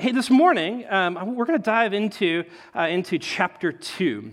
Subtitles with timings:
[0.00, 2.42] hey, this morning, um, we're going to dive into,
[2.74, 4.32] uh, into chapter 2.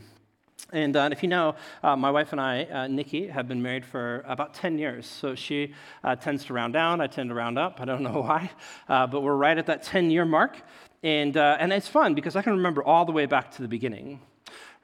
[0.72, 3.86] And uh, if you know, uh, my wife and I, uh, Nikki, have been married
[3.86, 5.06] for about 10 years.
[5.06, 5.74] So she
[6.06, 7.82] uh, tends to round down, I tend to round up.
[7.82, 8.50] I don't know why,
[8.88, 10.58] uh, but we're right at that 10 year mark.
[11.04, 13.68] And, uh, and it's fun because I can remember all the way back to the
[13.68, 14.22] beginning,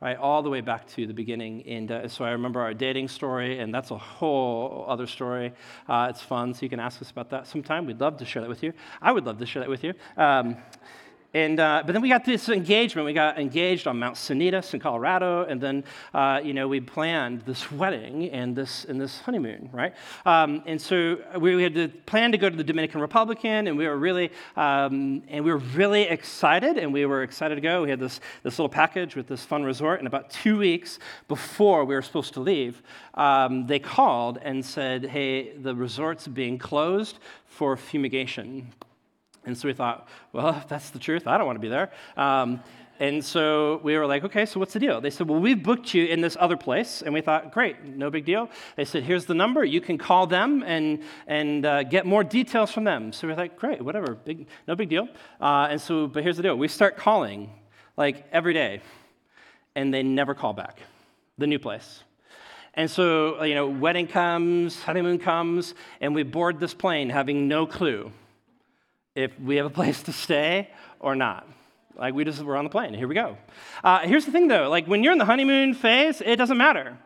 [0.04, 0.18] right?
[0.18, 1.64] All the way back to the beginning.
[1.66, 5.54] And so I remember our dating story, and that's a whole other story.
[5.90, 7.86] it's fun, so you can ask us about that sometime.
[7.86, 8.74] We'd love to share that with you.
[9.02, 9.94] I would love to share that with you.
[10.18, 10.58] Um,
[11.36, 13.06] and, uh, but then we got this engagement.
[13.06, 15.84] We got engaged on Mount Sanitas in Colorado, and then
[16.14, 19.96] uh, you know we planned this wedding and this and this honeymoon, right?
[20.28, 23.76] Um, and so we, we, had to plan to go to the Dominican Republic, and
[23.76, 27.82] we were really um, and we were really excited, and we were excited to go.
[27.82, 31.84] We had this this little package with this fun resort, and about two weeks before
[31.84, 32.84] we were supposed to leave,
[33.16, 38.72] um, they called and said, "Hey, the resort's being closed for fumigation."
[39.46, 41.92] And so we thought, well, if that's the truth, I don't want to be there.
[42.16, 42.62] Um,
[43.00, 45.02] and so we were like, okay, so what's the deal?
[45.02, 47.02] They said, well, we've booked you in this other place.
[47.02, 48.50] And we thought, great, no big deal.
[48.78, 49.66] They said, here's the number.
[49.66, 53.12] You can call them and, and uh, get more details from them.
[53.12, 55.10] So we're like, great, whatever, big, no big deal.
[55.42, 57.50] Uh, and so, but here's the deal we start calling
[57.98, 58.82] like every day,
[59.76, 60.80] and they never call back.
[61.38, 62.04] The new place.
[62.76, 67.66] And so, you know, wedding comes, honeymoon comes, and we board this plane having no
[67.66, 68.12] clue
[69.16, 70.70] if we have a place to stay
[71.00, 71.48] or not.
[71.96, 72.94] Like we just we're on the plane.
[72.94, 73.38] Here we go.
[73.84, 76.98] Uh, here's the thing though, like when you're in the honeymoon phase, it doesn't matter.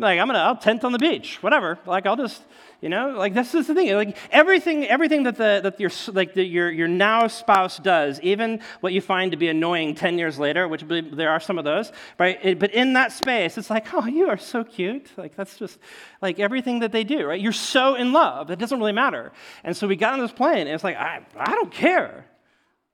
[0.00, 1.78] Like I'm gonna I'll tent on the beach, whatever.
[1.86, 2.42] Like I'll just
[2.80, 3.92] you know, like this is the thing.
[3.94, 8.60] Like everything, everything that the that your like the, your your now spouse does, even
[8.80, 11.92] what you find to be annoying ten years later, which there are some of those,
[12.18, 12.38] right?
[12.42, 15.10] It, but in that space, it's like, oh, you are so cute.
[15.18, 15.78] Like that's just
[16.22, 17.40] like everything that they do, right?
[17.40, 18.50] You're so in love.
[18.50, 19.32] It doesn't really matter.
[19.62, 22.29] And so we got on this plane, and it's like, I I don't care.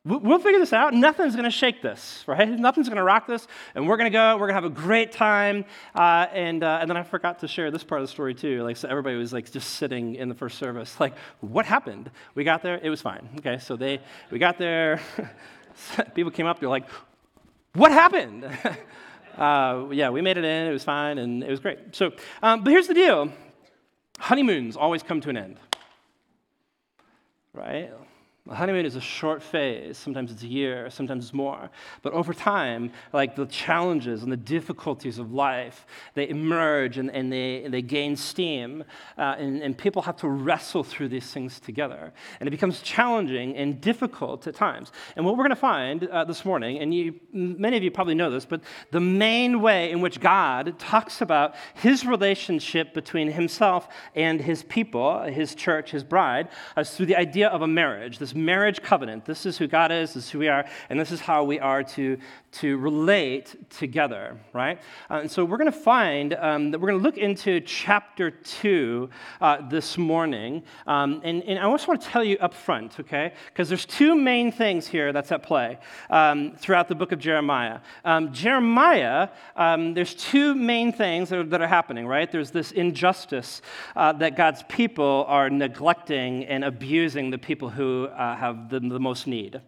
[0.07, 0.95] We'll figure this out.
[0.95, 2.49] Nothing's going to shake this, right?
[2.49, 3.49] Nothing's going to rock this.
[3.75, 4.35] And we're going to go.
[4.35, 5.65] We're going to have a great time.
[5.97, 8.63] Uh, and, uh, and then I forgot to share this part of the story, too.
[8.63, 11.01] Like, so everybody was like just sitting in the first service.
[11.01, 12.09] Like, what happened?
[12.37, 12.79] We got there.
[12.81, 13.29] It was fine.
[13.39, 13.99] Okay, so they,
[14.31, 15.01] we got there.
[16.15, 16.61] People came up.
[16.61, 16.89] They're like,
[17.75, 18.45] what happened?
[19.37, 20.69] uh, yeah, we made it in.
[20.69, 21.19] It was fine.
[21.19, 21.97] And it was great.
[21.97, 22.13] So,
[22.45, 23.33] um, but here's the deal
[24.21, 25.57] honeymoons always come to an end,
[27.53, 27.91] right?
[28.49, 29.99] Honeymoon is a short phase.
[29.99, 31.69] Sometimes it's a year, sometimes it's more.
[32.03, 35.85] But over time, like the challenges and the difficulties of life,
[36.15, 38.85] they emerge and, and, they, and they gain steam.
[39.19, 42.13] Uh, and, and people have to wrestle through these things together.
[42.39, 44.93] And it becomes challenging and difficult at times.
[45.17, 48.15] And what we're going to find uh, this morning, and you, many of you probably
[48.15, 48.61] know this, but
[48.93, 55.23] the main way in which God talks about his relationship between himself and his people,
[55.23, 58.19] his church, his bride, is through the idea of a marriage.
[58.19, 59.25] This marriage covenant.
[59.25, 61.59] This is who God is, this is who we are, and this is how we
[61.59, 62.19] are to,
[62.53, 64.81] to relate together, right?
[65.11, 68.31] Uh, and so we're going to find um, that we're going to look into chapter
[68.31, 69.11] 2
[69.41, 70.63] uh, this morning.
[70.87, 73.33] Um, and, and I just want to tell you up front, okay?
[73.47, 75.79] Because there's two main things here that's at play
[76.11, 77.81] um, throughout the book of Jeremiah.
[78.05, 82.31] Um, Jeremiah, um, there's two main things that are, that are, happening, right?
[82.31, 83.61] There's this injustice
[83.97, 88.99] uh, that God's people are neglecting and abusing the people who uh, have the, the,
[88.99, 89.61] most need.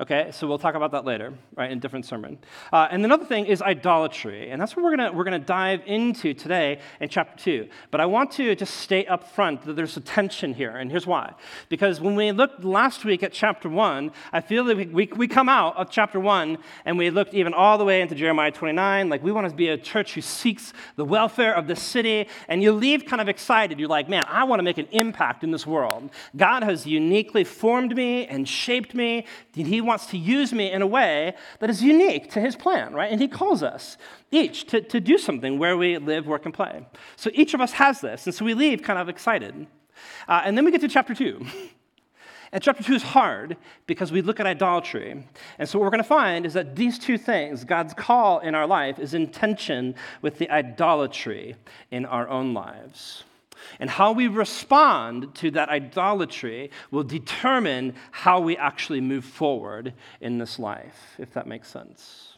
[0.00, 2.38] Okay, so we'll talk about that later, right, in a different sermon.
[2.72, 6.34] Uh, and another thing is idolatry, and that's what we're gonna we're gonna dive into
[6.34, 7.68] today in chapter two.
[7.90, 11.06] But I want to just state up front that there's a tension here, and here's
[11.06, 11.34] why.
[11.68, 15.28] Because when we looked last week at chapter one, I feel that we, we, we
[15.28, 19.08] come out of chapter one and we looked even all the way into Jeremiah 29.
[19.08, 22.62] Like we want to be a church who seeks the welfare of the city, and
[22.62, 23.78] you leave kind of excited.
[23.78, 26.10] You're like, man, I want to make an impact in this world.
[26.36, 29.26] God has uniquely formed me and shaped me.
[29.56, 32.92] And he wants to use me in a way that is unique to his plan,
[32.92, 33.10] right?
[33.10, 33.96] And he calls us
[34.30, 36.86] each to, to do something where we live, work, and play.
[37.16, 38.26] So each of us has this.
[38.26, 39.66] And so we leave kind of excited.
[40.28, 41.44] Uh, and then we get to chapter two.
[42.52, 43.56] And chapter two is hard
[43.86, 45.24] because we look at idolatry.
[45.58, 48.54] And so, what we're going to find is that these two things, God's call in
[48.54, 51.56] our life, is in tension with the idolatry
[51.90, 53.24] in our own lives.
[53.80, 60.38] And how we respond to that idolatry will determine how we actually move forward in
[60.38, 62.36] this life, if that makes sense.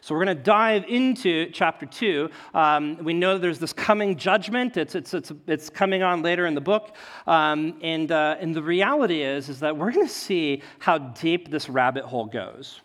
[0.00, 2.28] So we're going to dive into chapter 2.
[2.52, 4.76] Um, we know there's this coming judgment.
[4.76, 6.96] It's, it's, it's, it's coming on later in the book.
[7.26, 11.50] Um, and, uh, and the reality is, is that we're going to see how deep
[11.50, 12.80] this rabbit hole goes.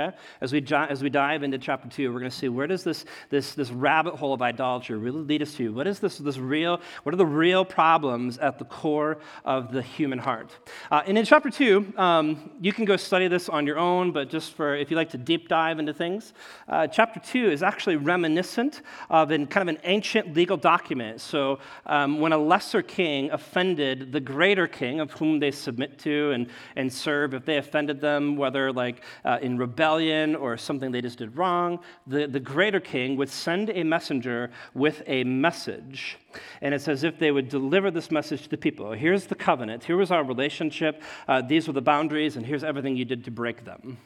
[0.00, 0.16] Okay?
[0.40, 3.04] As we, as we dive into chapter two, we're going to see where does this,
[3.28, 5.72] this, this rabbit hole of idolatry really lead us to?
[5.72, 9.82] What is this, this real, what are the real problems at the core of the
[9.82, 10.56] human heart?
[10.90, 14.30] Uh, and in chapter two, um, you can go study this on your own, but
[14.30, 16.32] just for if you like to deep dive into things,
[16.68, 21.20] uh, chapter two is actually reminiscent of an, kind of an ancient legal document.
[21.20, 26.30] So um, when a lesser king offended the greater king of whom they submit to
[26.32, 30.92] and, and serve, if they offended them, whether like uh, in rebellion, rebellion or something
[30.92, 36.16] they just did wrong, the, the greater king would send a messenger with a message.
[36.60, 38.92] And it's as if they would deliver this message to the people.
[38.92, 39.84] Here's the covenant.
[39.84, 41.02] Here was our relationship.
[41.26, 43.98] Uh, these were the boundaries, and here's everything you did to break them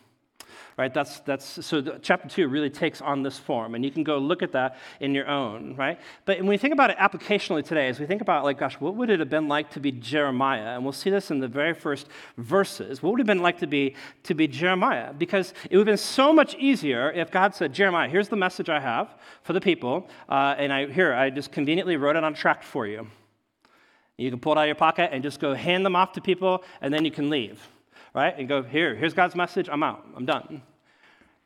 [0.77, 0.93] right?
[0.93, 4.43] That's, that's, so chapter two really takes on this form, and you can go look
[4.43, 6.01] at that in your own, right?
[6.25, 8.97] But when we think about it applicationally today, as we think about, like, gosh, what
[8.97, 10.75] would it have been like to be Jeremiah?
[10.75, 13.03] And we'll see this in the very first verses.
[13.03, 13.95] What would it have been like to be,
[14.25, 15.13] to be Jeremiah?
[15.13, 18.69] Because it would have been so much easier if God said, Jeremiah, here's the message
[18.69, 22.33] I have for the people, uh, and I, here, I just conveniently wrote it on
[22.33, 23.07] a tract for you.
[24.17, 26.21] You can pull it out of your pocket and just go hand them off to
[26.21, 27.61] people, and then you can leave
[28.15, 28.35] right?
[28.39, 30.63] And go, here, here's God's message, I'm out, I'm done.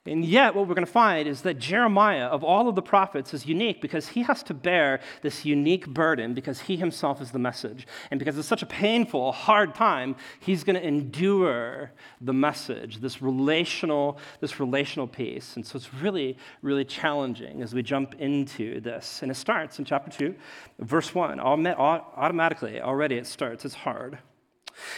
[0.07, 3.35] And yet, what we're going to find is that Jeremiah, of all of the prophets,
[3.35, 7.39] is unique because he has to bear this unique burden because he himself is the
[7.39, 7.87] message.
[8.11, 11.91] And because it's such a painful, hard time, he's going to endure
[12.23, 15.57] the message, this relational, this relational piece.
[15.57, 19.21] And so it's really, really challenging as we jump into this.
[19.21, 20.35] And it starts in chapter 2,
[20.79, 21.39] verse 1.
[21.39, 23.67] Automatically, already it starts.
[23.67, 24.19] It's hard.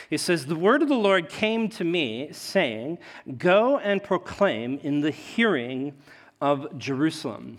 [0.08, 2.98] He says, The word of the Lord came to me, saying,
[3.38, 5.94] Go and proclaim in the hearing
[6.40, 7.58] of Jerusalem.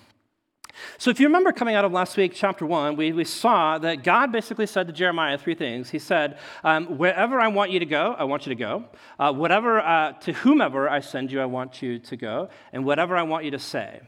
[0.97, 4.03] So, if you remember coming out of last week, chapter one, we, we saw that
[4.03, 5.89] God basically said to Jeremiah three things.
[5.89, 8.85] He said, um, Wherever I want you to go, I want you to go.
[9.19, 12.50] Uh, whatever, uh, to whomever I send you, I want you to go.
[12.73, 14.01] And whatever I want you to say,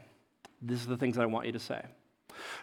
[0.62, 1.82] these are the things that I want you to say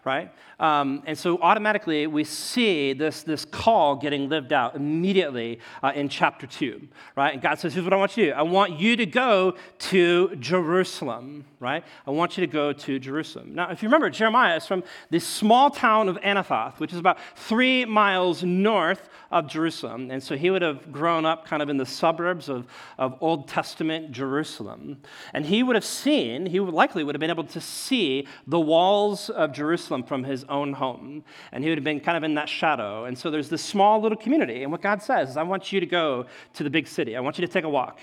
[0.06, 0.32] right?
[0.60, 6.08] Um, and so automatically we see this, this call getting lived out immediately uh, in
[6.08, 7.34] chapter 2, right?
[7.34, 9.56] And God says, Here's what I want you to do I want you to go
[9.80, 11.84] to Jerusalem, right?
[12.06, 13.56] I want you to go to Jerusalem.
[13.56, 17.18] Now, if you remember, Jeremiah is from this small town of Anathoth, which is about
[17.36, 20.12] three miles north of Jerusalem.
[20.12, 23.48] And so he would have grown up kind of in the suburbs of, of Old
[23.48, 24.98] Testament Jerusalem.
[25.34, 29.30] And he would have seen, he likely would have been able to see the walls
[29.30, 29.61] of Jerusalem
[30.04, 31.24] from his own home.
[31.52, 33.06] And he would have been kind of in that shadow.
[33.06, 34.64] And so there's this small little community.
[34.64, 37.20] And what God says is, I want you to go to the big city, I
[37.20, 38.00] want you to take a walk.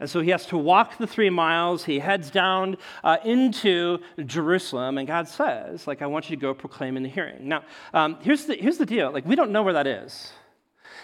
[0.00, 1.84] And so he has to walk the three miles.
[1.84, 6.54] He heads down uh, into Jerusalem, and God says, like, I want you to go
[6.54, 7.48] proclaim in the hearing.
[7.48, 9.12] Now, um, here's, the, here's the deal.
[9.12, 10.32] Like, we don't know where that is.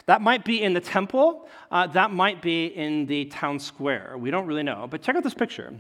[0.07, 4.17] That might be in the temple, uh, that might be in the town square.
[4.17, 4.87] We don't really know.
[4.91, 5.75] But check out this picture.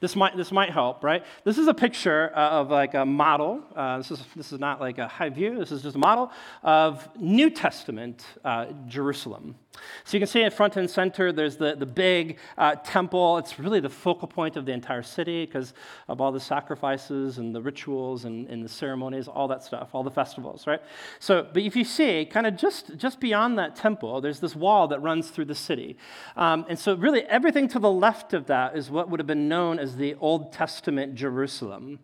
[0.00, 1.24] This might, this might help, right?
[1.44, 3.62] This is a picture uh, of like a model.
[3.74, 5.58] Uh, this, is, this is not like a high view.
[5.58, 6.30] This is just a model
[6.62, 9.56] of New Testament uh, Jerusalem.
[10.04, 13.38] So you can see in front and center, there's the, the big uh, temple.
[13.38, 15.72] It's really the focal point of the entire city because
[16.08, 20.02] of all the sacrifices and the rituals and, and, the ceremonies, all that stuff, all
[20.02, 20.80] the festivals, right?
[21.18, 24.88] So, but if you see, kind of just, just beyond that temple, there's this wall
[24.88, 25.96] that runs through the city.
[26.36, 29.48] Um, and so, really, everything to the left of that is what would have been
[29.48, 32.00] known as the Old Testament Jerusalem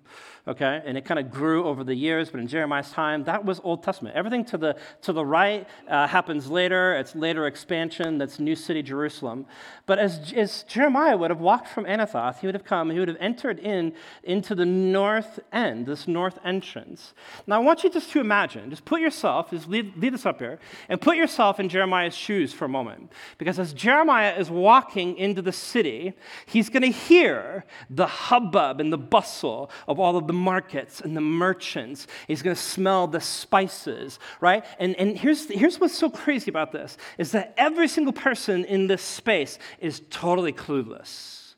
[0.48, 0.82] okay?
[0.84, 3.82] And it kind of grew over the years, but in Jeremiah's time, that was Old
[3.82, 4.16] Testament.
[4.16, 6.94] Everything to the, to the right uh, happens later.
[6.94, 8.18] It's later expansion.
[8.18, 9.46] That's New City, Jerusalem.
[9.86, 13.08] But as, as Jeremiah would have walked from Anathoth, he would have come, he would
[13.08, 17.12] have entered in into the north end, this north entrance.
[17.46, 20.38] Now, I want you just to imagine, just put yourself, just leave, leave this up
[20.38, 23.12] here, and put yourself in Jeremiah's shoes for a moment.
[23.36, 26.14] Because as Jeremiah is walking into the city,
[26.46, 31.16] he's going to hear the hubbub and the bustle of all of the markets and
[31.16, 32.06] the merchants.
[32.26, 34.64] He's going to smell the spices, right?
[34.78, 38.86] And, and here's, here's what's so crazy about this is that every single person in
[38.86, 41.54] this space is totally clueless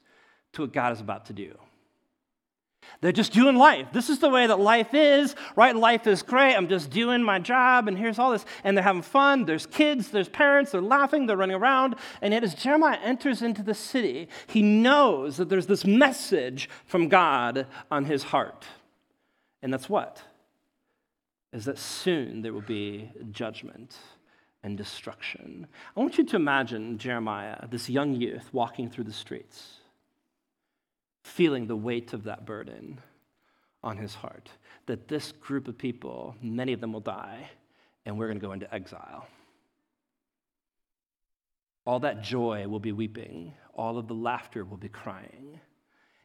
[0.52, 1.56] to what God is about to do.
[3.00, 3.86] They're just doing life.
[3.92, 5.74] This is the way that life is, right?
[5.74, 6.54] Life is great.
[6.54, 8.44] I'm just doing my job, and here's all this.
[8.62, 9.46] And they're having fun.
[9.46, 11.94] There's kids, there's parents, they're laughing, they're running around.
[12.20, 17.08] And yet, as Jeremiah enters into the city, he knows that there's this message from
[17.08, 18.66] God on his heart.
[19.62, 20.22] And that's what?
[21.54, 23.96] Is that soon there will be judgment
[24.62, 25.66] and destruction.
[25.96, 29.79] I want you to imagine Jeremiah, this young youth, walking through the streets
[31.22, 33.00] feeling the weight of that burden
[33.82, 34.48] on his heart.
[34.86, 37.50] That this group of people, many of them will die,
[38.04, 39.26] and we're going to go into exile.
[41.86, 45.60] all that joy will be weeping, all of the laughter will be crying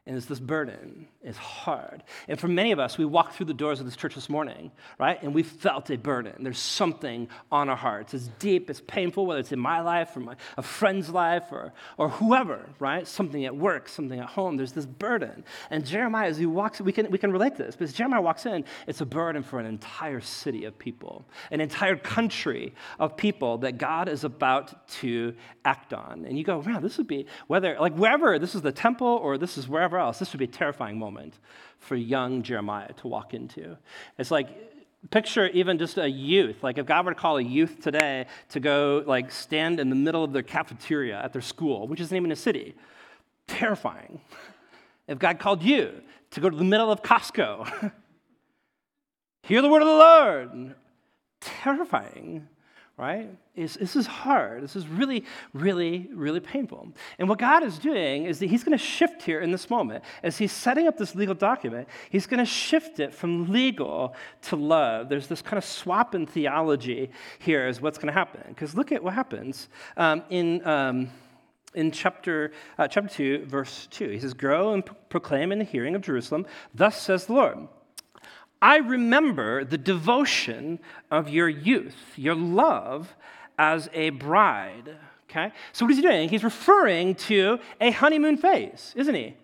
[0.07, 1.07] and it's this burden.
[1.24, 2.03] It's hard.
[2.27, 4.71] And for many of us, we walked through the doors of this church this morning,
[5.00, 5.21] right?
[5.24, 6.43] And we felt a burden.
[6.43, 8.13] There's something on our hearts.
[8.13, 11.74] It's deep, it's painful, whether it's in my life or my, a friend's life or,
[11.97, 13.07] or whoever, right?
[13.07, 14.57] Something at work, something at home.
[14.57, 15.43] There's this burden.
[15.71, 18.45] And Jeremiah, as he walks, we can, we can relate to this, because Jeremiah walks
[18.45, 23.57] in, it's a burden for an entire city of people, an entire country of people
[23.59, 25.33] that God is about to
[25.63, 26.25] act on.
[26.25, 29.39] And you go, man, this would be, whether, like wherever, this is the temple or
[29.39, 31.40] this is wherever else, this would be a terrifying moment
[31.80, 33.78] for young Jeremiah to walk into.
[34.18, 34.50] It's like,
[35.12, 38.60] picture even just a youth like if god were to call a youth today to
[38.60, 42.32] go like stand in the middle of their cafeteria at their school which isn't even
[42.32, 42.74] a city
[43.48, 44.20] terrifying
[45.08, 47.92] if god called you to go to the middle of costco
[49.44, 50.75] hear the word of the lord
[51.40, 52.48] terrifying
[52.98, 53.30] right?
[53.56, 54.64] Is this is hard.
[54.64, 56.88] This is really, really, really painful.
[57.20, 60.04] And what God is doing is that He's going to shift here in this moment.
[60.24, 64.56] As He's setting up this legal document, He's going to shift it from legal to
[64.56, 65.10] love.
[65.10, 68.44] There's this kind of swap in theology here, is what's going to happen.
[68.48, 70.66] Because look at what happens um, in.
[70.66, 71.10] Um,
[71.74, 75.94] in chapter, uh, chapter 2, verse 2, he says, Grow and proclaim in the hearing
[75.94, 77.68] of Jerusalem, thus says the Lord.
[78.65, 80.79] I remember the devotion
[81.12, 83.15] of your youth, your love
[83.60, 84.98] as a bride.
[85.29, 85.51] Okay?
[85.72, 86.29] So, what is he doing?
[86.29, 89.36] He's referring to a honeymoon phase, isn't he?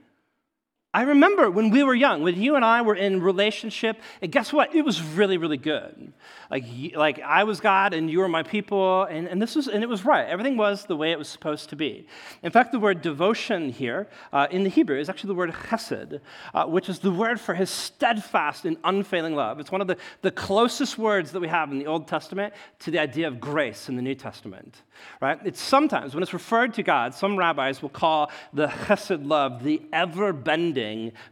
[0.93, 4.51] I remember when we were young, when you and I were in relationship, and guess
[4.51, 4.75] what?
[4.75, 6.11] It was really, really good.
[6.49, 9.83] Like, like I was God and you were my people, and, and this was and
[9.83, 10.27] it was right.
[10.27, 12.07] Everything was the way it was supposed to be.
[12.43, 16.19] In fact, the word devotion here uh, in the Hebrew is actually the word chesed,
[16.53, 19.61] uh, which is the word for his steadfast and unfailing love.
[19.61, 22.91] It's one of the, the closest words that we have in the Old Testament to
[22.91, 24.81] the idea of grace in the New Testament.
[25.21, 25.39] Right?
[25.45, 29.81] It's sometimes when it's referred to God, some rabbis will call the chesed love the
[29.93, 30.33] ever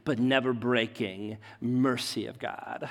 [0.05, 2.89] but never breaking mercy of God.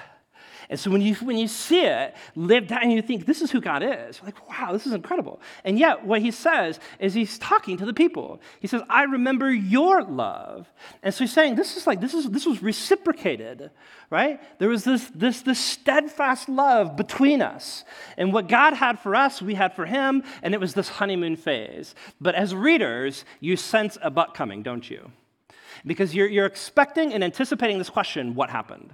[0.70, 3.50] And so when you, when you see it lived out and you think, this is
[3.50, 5.40] who God is, like, wow, this is incredible.
[5.64, 8.40] And yet, what he says is he's talking to the people.
[8.60, 10.70] He says, I remember your love.
[11.02, 13.70] And so he's saying, this is like, this, is, this was reciprocated,
[14.10, 14.40] right?
[14.58, 17.84] There was this, this, this steadfast love between us.
[18.18, 21.36] And what God had for us, we had for him, and it was this honeymoon
[21.36, 21.94] phase.
[22.20, 25.12] But as readers, you sense a but coming, don't you?
[25.86, 28.92] Because you're, you're expecting and anticipating this question what happened?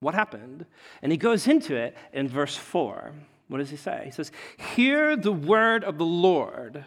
[0.00, 0.66] What happened?
[1.02, 3.12] And he goes into it in verse 4.
[3.48, 4.02] What does he say?
[4.04, 4.32] He says,
[4.74, 6.84] Hear the word of the Lord.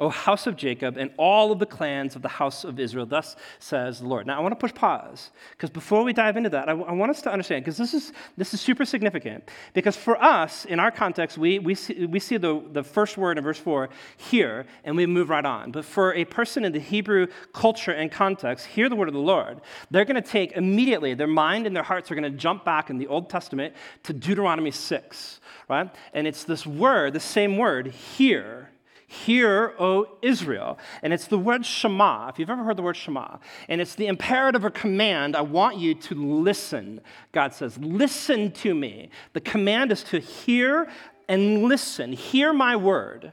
[0.00, 3.04] O house of Jacob, and all of the clans of the house of Israel.
[3.04, 4.28] Thus says the Lord.
[4.28, 7.20] Now, I want to push pause, because before we dive into that, I, want us
[7.22, 9.50] to understand, because this is, this is super significant.
[9.74, 13.38] Because for us, in our context, we, we see, we see the, the first word
[13.38, 15.72] in verse 4 here, and we move right on.
[15.72, 19.20] But for a person in the Hebrew culture and context, hear the word of the
[19.20, 22.64] Lord, they're going to take immediately, their mind and their hearts are going to jump
[22.64, 23.74] back in the Old Testament
[24.04, 25.92] to Deuteronomy 6, right?
[26.12, 28.67] And it's this word, the same word, hear
[29.10, 30.78] Hear, O Israel.
[31.02, 33.38] And it's the word Shema, if you've ever heard the word Shema.
[33.66, 37.00] And it's the imperative or command I want you to listen.
[37.32, 39.08] God says, Listen to me.
[39.32, 40.88] The command is to hear
[41.26, 42.12] and listen.
[42.12, 43.32] Hear my word.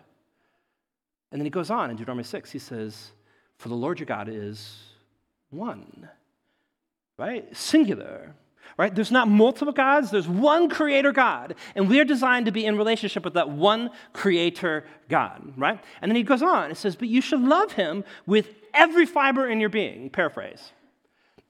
[1.34, 3.12] And then he goes on in Deuteronomy 6, he says,
[3.58, 4.78] For the Lord your God is
[5.50, 6.08] one,
[7.18, 7.54] right?
[7.56, 8.34] Singular
[8.78, 8.94] right?
[8.94, 11.56] There's not multiple gods, there's one creator God.
[11.76, 15.84] And we are designed to be in relationship with that one creator God, right?
[16.02, 19.48] And then he goes on, it says, But you should love him with every fiber
[19.48, 20.10] in your being.
[20.10, 20.72] Paraphrase.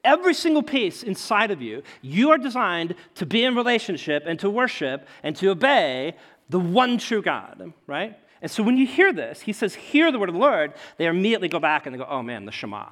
[0.03, 4.49] Every single piece inside of you, you are designed to be in relationship and to
[4.49, 6.15] worship and to obey
[6.49, 8.15] the one true God, right?
[8.41, 11.07] And so when you hear this, he says, Hear the word of the Lord, they
[11.07, 12.85] immediately go back and they go, Oh man, the Shema.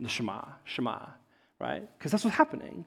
[0.00, 0.98] The Shema, Shema,
[1.60, 1.88] right?
[1.96, 2.84] Because that's what's happening.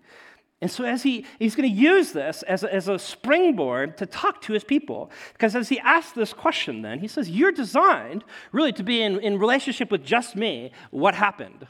[0.62, 4.06] And so, as he, he's going to use this as a, as a springboard to
[4.06, 5.10] talk to his people.
[5.32, 9.20] Because as he asks this question, then, he says, You're designed really to be in,
[9.20, 10.72] in relationship with just me.
[10.92, 11.66] What happened?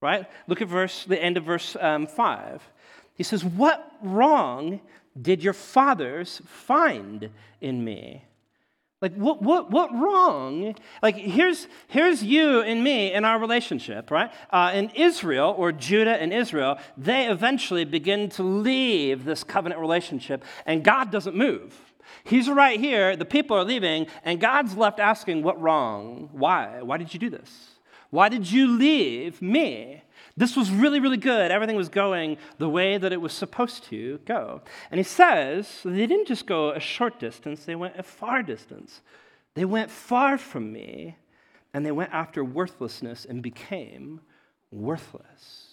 [0.00, 0.26] Right?
[0.46, 2.62] Look at verse, the end of verse um, 5.
[3.14, 4.80] He says, What wrong
[5.20, 7.28] did your fathers find
[7.60, 8.24] in me?
[9.00, 10.74] Like, what, what, what wrong?
[11.02, 14.32] Like, here's, here's you and me in our relationship, right?
[14.50, 20.44] Uh, in Israel, or Judah and Israel, they eventually begin to leave this covenant relationship,
[20.66, 21.78] and God doesn't move.
[22.24, 26.30] He's right here, the people are leaving, and God's left asking, What wrong?
[26.32, 26.82] Why?
[26.82, 27.78] Why did you do this?
[28.10, 30.02] Why did you leave me?
[30.38, 31.50] This was really, really good.
[31.50, 34.62] Everything was going the way that it was supposed to go.
[34.92, 39.02] And he says they didn't just go a short distance, they went a far distance.
[39.54, 41.16] They went far from me,
[41.74, 44.20] and they went after worthlessness and became
[44.70, 45.64] worthless.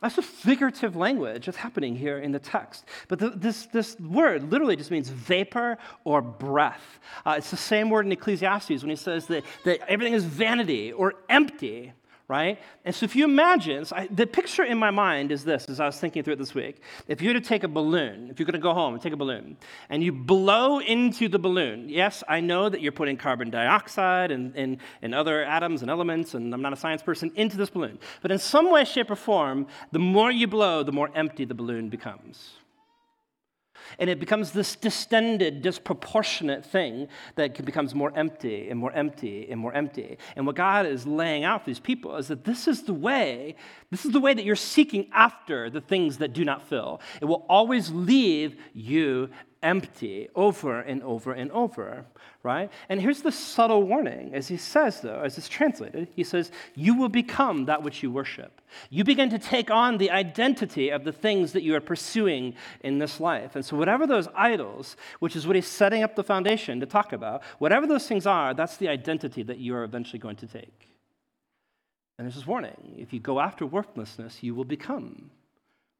[0.00, 2.84] That's a figurative language that's happening here in the text.
[3.08, 7.00] But the, this, this word literally just means vapor or breath.
[7.26, 10.92] Uh, it's the same word in Ecclesiastes when he says that, that everything is vanity
[10.92, 11.92] or empty
[12.30, 12.60] right?
[12.84, 15.80] And so if you imagine, so I, the picture in my mind is this as
[15.80, 16.80] I was thinking through it this week.
[17.08, 19.12] If you were to take a balloon, if you're going to go home and take
[19.12, 19.56] a balloon,
[19.88, 24.54] and you blow into the balloon, yes, I know that you're putting carbon dioxide and,
[24.54, 27.98] and, and other atoms and elements, and I'm not a science person, into this balloon.
[28.22, 31.54] But in some way, shape, or form, the more you blow, the more empty the
[31.54, 32.59] balloon becomes.
[33.98, 39.60] And it becomes this distended, disproportionate thing that becomes more empty and more empty and
[39.60, 40.18] more empty.
[40.36, 43.56] And what God is laying out for these people is that this is the way,
[43.90, 47.00] this is the way that you're seeking after the things that do not fill.
[47.20, 49.30] It will always leave you
[49.62, 52.06] empty over and over and over,
[52.42, 52.70] right?
[52.88, 56.94] And here's the subtle warning as he says, though, as it's translated, he says, You
[56.94, 58.60] will become that which you worship.
[58.88, 62.98] You begin to take on the identity of the things that you are pursuing in
[62.98, 63.54] this life.
[63.54, 67.12] And so, whatever those idols, which is what he's setting up the foundation to talk
[67.12, 70.88] about, whatever those things are, that's the identity that you are eventually going to take.
[72.18, 75.30] And there's this warning if you go after worthlessness, you will become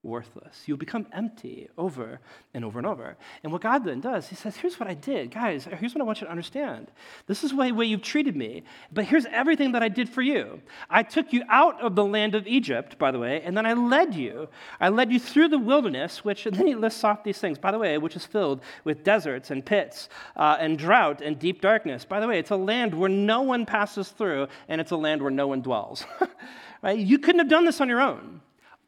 [0.03, 0.63] worthless.
[0.65, 2.21] You'll become empty over
[2.55, 3.17] and over and over.
[3.43, 5.31] And what God then does, He says, Here's what I did.
[5.31, 6.91] Guys, here's what I want you to understand.
[7.27, 10.63] This is the way, you've treated me, but here's everything that I did for you.
[10.89, 13.75] I took you out of the land of Egypt, by the way, and then I
[13.75, 14.49] led you.
[14.81, 17.71] I led you through the wilderness, which, and then He lists off these things, by
[17.71, 22.07] the way, which is filled with deserts and pits uh, and drought and deep darkness.
[22.07, 25.21] By the way, it's a land where no one passes through, and it's a land
[25.21, 26.07] where no one dwells.
[26.83, 26.99] right?
[26.99, 28.41] You couldn't have done this on your own.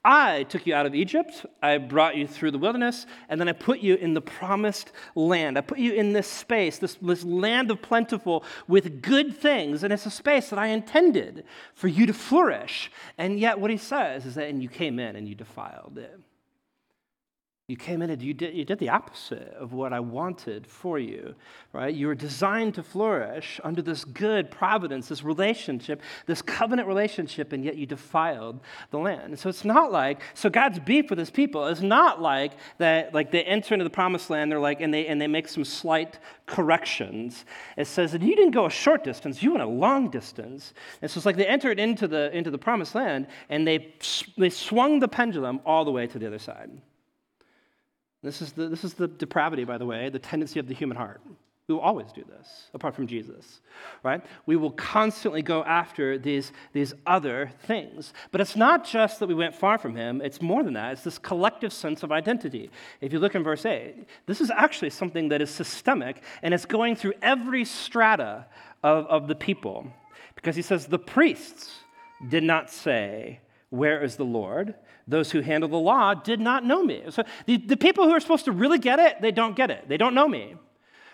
[0.04, 3.52] I took you out of Egypt, I brought you through the wilderness, and then I
[3.52, 5.56] put you in the promised land.
[5.56, 9.92] I put you in this space, this, this land of plentiful with good things, and
[9.92, 11.44] it's a space that I intended
[11.74, 12.90] for you to flourish.
[13.16, 16.18] And yet, what he says is that, and you came in and you defiled it.
[17.72, 20.98] You came in and you did, you did the opposite of what I wanted for
[20.98, 21.34] you,
[21.72, 21.94] right?
[21.94, 27.64] You were designed to flourish under this good providence, this relationship, this covenant relationship, and
[27.64, 29.22] yet you defiled the land.
[29.24, 33.14] And so it's not like, so God's beef with his people is not like that,
[33.14, 35.64] like they enter into the promised land, they're like, and they, and they make some
[35.64, 37.46] slight corrections.
[37.78, 40.74] It says that you didn't go a short distance, you went a long distance.
[41.00, 43.94] And so it's like they entered into the, into the promised land and they,
[44.36, 46.70] they swung the pendulum all the way to the other side.
[48.22, 50.96] This is, the, this is the depravity, by the way, the tendency of the human
[50.96, 51.20] heart.
[51.68, 53.60] We will always do this, apart from Jesus,
[54.02, 54.20] right?
[54.46, 58.12] We will constantly go after these, these other things.
[58.32, 60.92] But it's not just that we went far from him, it's more than that.
[60.92, 62.70] It's this collective sense of identity.
[63.00, 66.66] If you look in verse 8, this is actually something that is systemic, and it's
[66.66, 68.46] going through every strata
[68.82, 69.86] of, of the people.
[70.34, 71.70] Because he says, The priests
[72.28, 74.74] did not say, Where is the Lord?
[75.08, 77.02] Those who handle the law did not know me.
[77.10, 79.88] So the, the people who are supposed to really get it, they don't get it.
[79.88, 80.56] They don't know me.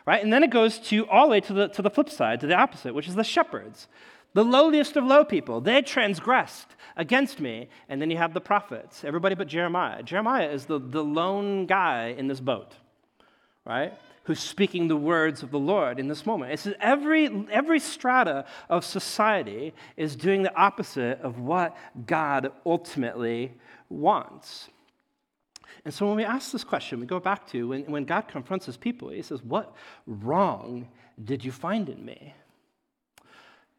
[0.07, 0.22] Right?
[0.22, 2.46] And then it goes to all the way to the, to the flip side, to
[2.46, 3.88] the opposite, which is the shepherds.
[4.35, 7.68] The lowliest of low people, they transgressed against me.
[7.88, 10.03] And then you have the prophets, everybody but Jeremiah.
[10.03, 12.74] Jeremiah is the, the lone guy in this boat,
[13.66, 13.92] right?
[14.24, 16.53] Who's speaking the words of the Lord in this moment.
[16.53, 23.55] It's every, every strata of society is doing the opposite of what God ultimately
[23.88, 24.68] wants.
[25.85, 28.66] And so when we ask this question, we go back to when, when God confronts
[28.66, 29.74] his people, he says, What
[30.07, 30.88] wrong
[31.22, 32.35] did you find in me?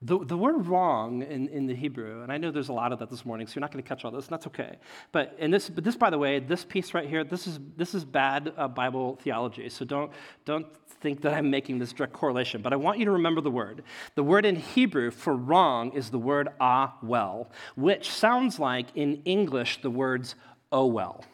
[0.01, 2.99] The, the word wrong in, in the Hebrew, and I know there's a lot of
[2.99, 4.77] that this morning, so you're not going to catch all this, and that's okay.
[5.11, 7.93] But, and this, but this, by the way, this piece right here, this is, this
[7.93, 10.09] is bad uh, Bible theology, so don't,
[10.45, 10.67] don't
[11.01, 13.83] think that I'm making this direct correlation, but I want you to remember the word.
[14.15, 19.21] The word in Hebrew for wrong is the word ah well, which sounds like in
[19.25, 20.35] English the words
[20.71, 21.25] oh well.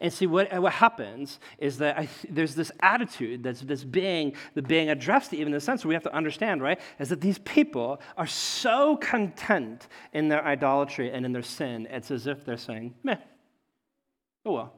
[0.00, 4.34] And see, what, what happens is that I, there's this attitude that's, that's being,
[4.66, 6.80] being addressed, even in the sense we have to understand, right?
[6.98, 12.10] Is that these people are so content in their idolatry and in their sin, it's
[12.10, 13.16] as if they're saying, meh,
[14.44, 14.72] oh well.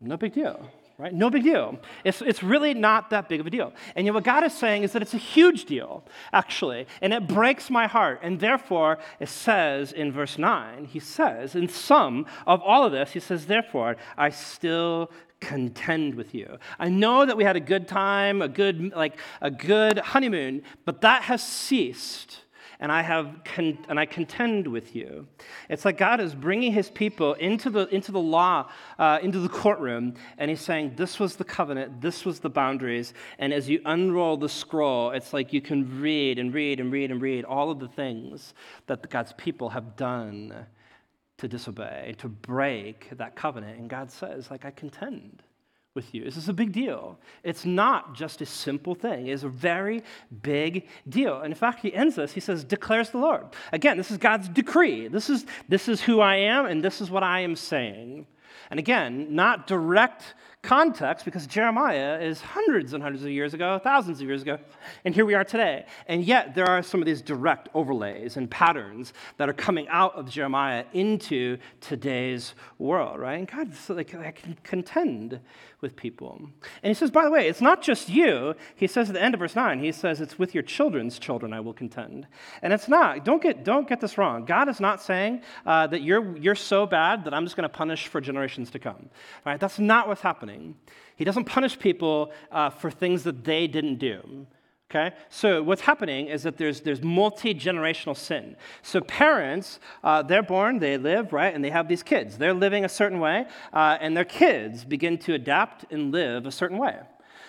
[0.00, 1.12] No big deal right?
[1.12, 1.78] No big deal.
[2.04, 3.72] It's, it's really not that big of a deal.
[3.96, 7.26] And yet, what God is saying is that it's a huge deal, actually, and it
[7.26, 8.20] breaks my heart.
[8.22, 13.12] And therefore, it says in verse 9, he says, in sum of all of this,
[13.12, 16.58] he says, therefore, I still contend with you.
[16.78, 21.00] I know that we had a good time, a good, like, a good honeymoon, but
[21.00, 22.43] that has ceased
[22.84, 25.26] and I, have con- and I contend with you.
[25.70, 28.68] It's like God is bringing his people into the, into the law,
[28.98, 33.14] uh, into the courtroom, and he's saying, This was the covenant, this was the boundaries.
[33.38, 37.10] And as you unroll the scroll, it's like you can read and read and read
[37.10, 38.52] and read all of the things
[38.86, 40.66] that God's people have done
[41.38, 43.78] to disobey, to break that covenant.
[43.78, 45.42] And God says, like, I contend
[45.94, 46.24] with you.
[46.24, 47.18] This is a big deal.
[47.42, 50.02] It's not just a simple thing, it's a very
[50.42, 51.36] big deal.
[51.36, 53.46] And in fact, he ends this, he says, declares the Lord.
[53.72, 55.08] Again, this is God's decree.
[55.08, 58.26] This is, this is who I am, and this is what I am saying.
[58.70, 64.20] And again, not direct context because Jeremiah is hundreds and hundreds of years ago, thousands
[64.20, 64.58] of years ago,
[65.04, 65.84] and here we are today.
[66.08, 70.14] And yet there are some of these direct overlays and patterns that are coming out
[70.14, 73.38] of Jeremiah into today's world, right?
[73.38, 75.40] And God so I can contend
[75.84, 76.40] with people.
[76.82, 78.54] And he says, by the way, it's not just you.
[78.74, 81.52] He says at the end of verse 9, he says, it's with your children's children
[81.52, 82.26] I will contend.
[82.62, 84.46] And it's not, don't get, don't get this wrong.
[84.46, 87.76] God is not saying uh, that you're, you're so bad that I'm just going to
[87.76, 89.10] punish for generations to come.
[89.44, 89.60] Right?
[89.60, 90.53] That's not what's happening.
[91.16, 94.46] He doesn't punish people uh, for things that they didn't do.
[94.90, 95.14] Okay?
[95.28, 98.56] So what's happening is that there's, there's multi-generational sin.
[98.82, 101.52] So parents, uh, they're born, they live, right?
[101.54, 102.38] And they have these kids.
[102.38, 106.52] They're living a certain way, uh, and their kids begin to adapt and live a
[106.52, 106.98] certain way.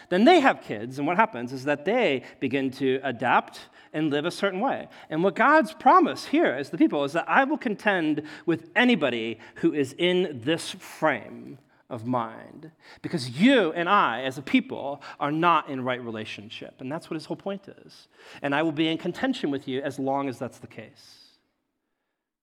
[0.10, 3.62] Then they have kids, and what happens is that they begin to adapt
[3.94, 4.88] and live a certain way.
[5.10, 9.40] And what God's promise here as the people is that I will contend with anybody
[9.56, 11.58] who is in this frame
[11.90, 12.72] of mind.
[13.02, 16.76] Because you and I, as a people, are not in right relationship.
[16.80, 18.08] And that's what his whole point is.
[18.42, 21.22] And I will be in contention with you as long as that's the case.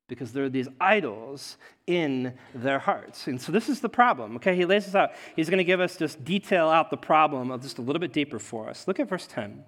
[0.08, 3.26] Because there are these idols in their hearts.
[3.26, 4.36] And so this is the problem.
[4.36, 5.10] Okay, he lays this out.
[5.34, 8.12] He's going to give us just detail out the problem of just a little bit
[8.12, 8.86] deeper for us.
[8.86, 9.64] Look at verse 10.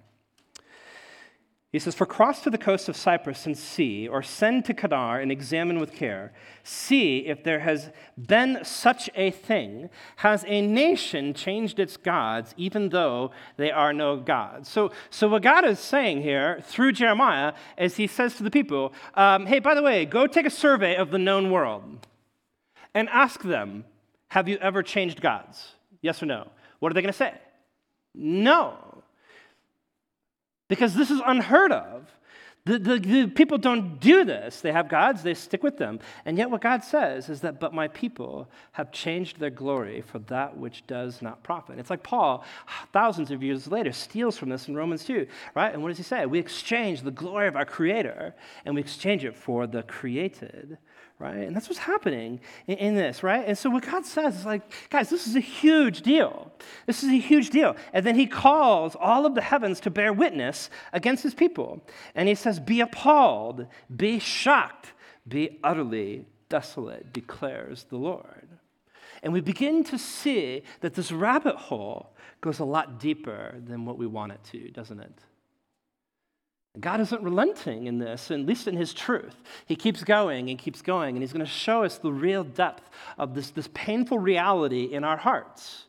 [1.74, 5.18] He says, For cross to the coast of Cyprus and see, or send to Kedar
[5.18, 6.32] and examine with care.
[6.62, 9.90] See if there has been such a thing.
[10.18, 14.68] Has a nation changed its gods, even though they are no gods?
[14.68, 18.92] So, so what God is saying here through Jeremiah is he says to the people,
[19.14, 22.06] um, Hey, by the way, go take a survey of the known world
[22.94, 23.84] and ask them,
[24.28, 25.72] Have you ever changed gods?
[26.02, 26.46] Yes or no?
[26.78, 27.34] What are they going to say?
[28.14, 28.94] No
[30.68, 32.10] because this is unheard of.
[32.66, 34.62] The, the, the, people don't do this.
[34.62, 36.00] They have gods, they stick with them.
[36.24, 40.18] And yet, what God says is that, but my people have changed their glory for
[40.20, 41.78] that which does not profit.
[41.78, 42.42] It's like Paul,
[42.90, 45.74] thousands of years later, steals from this in Romans 2, right?
[45.74, 46.24] And what does he say?
[46.24, 50.78] We exchange the glory of our Creator and we exchange it for the created
[51.18, 51.46] right?
[51.46, 53.46] And that's what's happening in, in, this, right?
[53.46, 56.52] And so what God says is like, guys, this is a huge deal.
[56.86, 57.76] This is a huge deal.
[57.92, 61.86] And then he calls all of the heavens to bear witness against his people.
[62.14, 64.92] And he says, be appalled, be shocked,
[65.26, 68.48] be utterly desolate, declares the Lord.
[69.22, 73.96] And we begin to see that this rabbit hole goes a lot deeper than what
[73.96, 75.18] we want it to, doesn't it?
[76.80, 79.36] God isn't relenting in this, at least in his truth.
[79.66, 82.90] He keeps going and keeps going, and he's going to show us the real depth
[83.16, 85.84] of this, this painful reality in our hearts.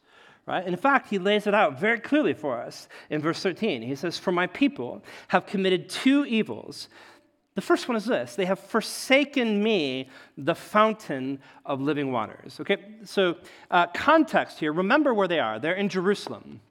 [0.45, 0.65] Right?
[0.65, 3.81] In fact, he lays it out very clearly for us in verse 13.
[3.81, 6.87] He says, For my people have committed two evils.
[7.55, 12.59] The first one is this they have forsaken me, the fountain of living waters.
[12.59, 13.37] Okay, so
[13.71, 15.57] uh, context here remember where they are.
[15.57, 16.61] They're in Jerusalem.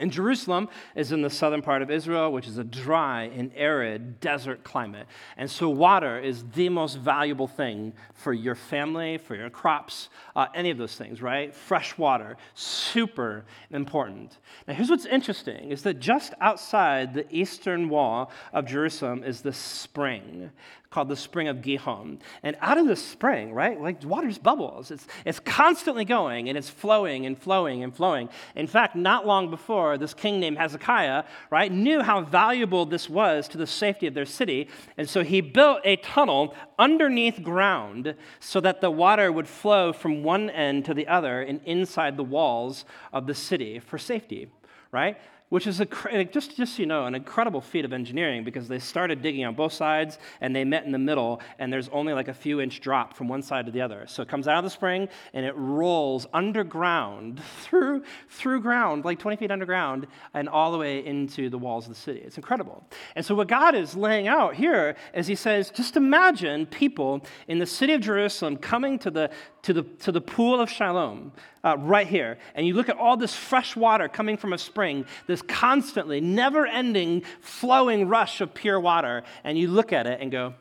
[0.00, 4.18] And Jerusalem is in the southern part of Israel, which is a dry and arid
[4.18, 5.06] desert climate.
[5.36, 10.46] And so, water is the most valuable thing for your family, for your crops, uh,
[10.54, 11.54] any of those things, right?
[11.54, 14.38] Fresh water, super important.
[14.66, 19.52] Now, here's what's interesting is that just outside the eastern wall of Jerusalem is the
[19.52, 20.50] spring
[20.90, 22.18] called the Spring of Gihon.
[22.42, 24.90] And out of the spring, right, like water's bubbles.
[24.90, 28.28] It's, it's constantly going and it's flowing and flowing and flowing.
[28.56, 33.46] In fact, not long before, this king named Hezekiah, right, knew how valuable this was
[33.48, 34.68] to the safety of their city.
[34.96, 40.24] And so he built a tunnel underneath ground so that the water would flow from
[40.24, 44.50] one end to the other and inside the walls of the city for safety,
[44.90, 45.16] right?
[45.50, 48.78] Which is a, just, just so you know, an incredible feat of engineering because they
[48.78, 52.28] started digging on both sides and they met in the middle, and there's only like
[52.28, 54.04] a few inch drop from one side to the other.
[54.06, 59.18] So it comes out of the spring and it rolls underground through, through ground, like
[59.18, 62.20] 20 feet underground, and all the way into the walls of the city.
[62.20, 62.84] It's incredible.
[63.16, 67.58] And so what God is laying out here is He says, just imagine people in
[67.58, 69.30] the city of Jerusalem coming to the,
[69.62, 71.32] to the, to the pool of Siloam,
[71.64, 75.04] uh, right here, and you look at all this fresh water coming from a spring,
[75.26, 80.30] this constantly, never ending, flowing rush of pure water, and you look at it and
[80.30, 80.54] go,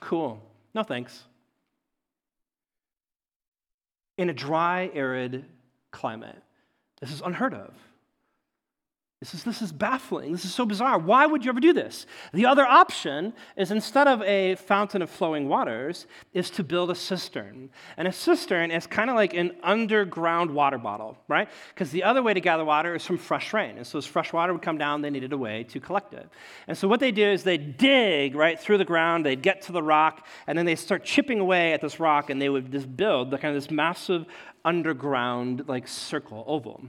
[0.00, 0.40] cool,
[0.74, 1.24] no thanks.
[4.16, 5.44] In a dry, arid
[5.90, 6.42] climate,
[7.00, 7.72] this is unheard of.
[9.20, 10.30] This is, this is baffling.
[10.30, 10.96] This is so bizarre.
[10.96, 12.06] Why would you ever do this?
[12.32, 16.94] The other option is instead of a fountain of flowing waters, is to build a
[16.94, 17.70] cistern.
[17.96, 21.48] And a cistern is kind of like an underground water bottle, right?
[21.74, 23.76] Because the other way to gather water is from fresh rain.
[23.76, 26.28] And so as fresh water would come down, they needed a way to collect it.
[26.68, 29.72] And so what they do is they dig right through the ground, they'd get to
[29.72, 32.96] the rock, and then they start chipping away at this rock, and they would just
[32.96, 34.26] build the kind of this massive
[34.64, 36.84] underground like circle, oval.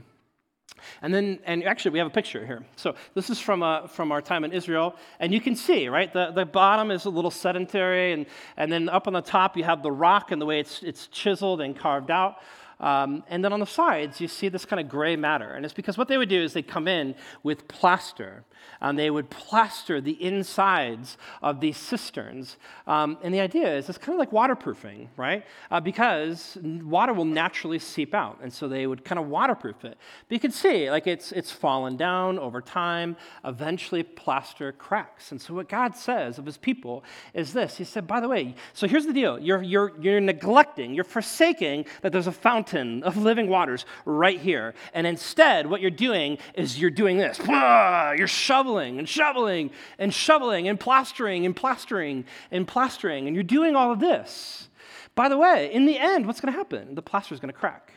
[1.02, 2.64] And then, and actually, we have a picture here.
[2.76, 4.96] So this is from, uh, from our time in Israel.
[5.18, 8.12] And you can see, right, the, the bottom is a little sedentary.
[8.12, 10.82] And, and then up on the top, you have the rock and the way it's,
[10.82, 12.36] it's chiseled and carved out.
[12.80, 15.50] Um, and then on the sides, you see this kind of gray matter.
[15.50, 18.44] And it's because what they would do is they'd come in with plaster.
[18.80, 22.56] And they would plaster the insides of these cisterns.
[22.86, 25.44] Um, and the idea is it's kind of like waterproofing, right?
[25.70, 28.38] Uh, because water will naturally seep out.
[28.42, 29.98] And so they would kind of waterproof it.
[30.28, 33.16] But you can see, like, it's, it's fallen down over time.
[33.44, 35.32] Eventually, plaster cracks.
[35.32, 38.54] And so what God says of his people is this He said, by the way,
[38.72, 43.02] so here's the deal you're, you're, you're neglecting, you're forsaking that there's a fountain fountain
[43.02, 44.74] of living waters right here.
[44.94, 47.38] And instead, what you're doing is you're doing this.
[47.38, 53.26] You're shoveling and shoveling and shoveling and plastering and plastering and plastering.
[53.26, 54.68] And you're doing all of this.
[55.14, 56.94] By the way, in the end, what's going to happen?
[56.94, 57.92] The plaster is going to crack.